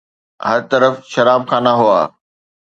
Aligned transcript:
هر 0.47 0.59
طرف 0.71 0.95
شراب 1.11 1.43
خانا 1.49 1.73
هئا. 1.79 2.01